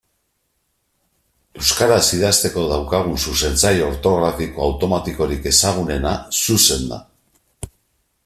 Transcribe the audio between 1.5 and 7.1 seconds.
Euskaraz idazteko daukagun zuzentzaile ortografiko automatikorik ezagunena Xuxen da.